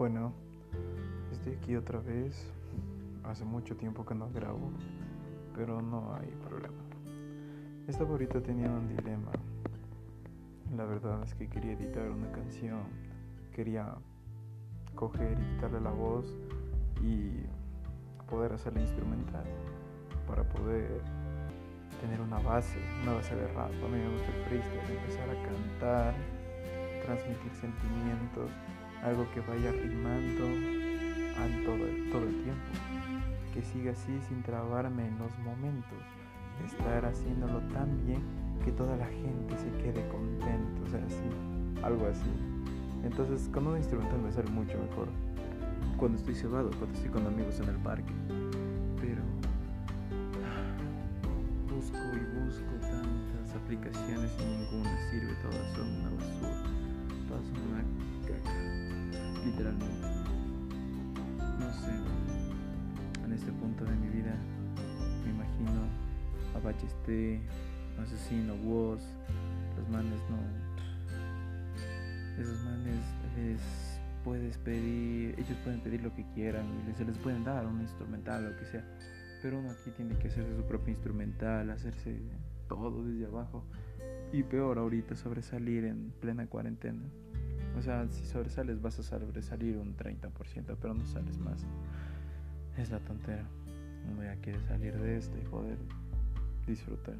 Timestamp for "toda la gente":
38.72-39.56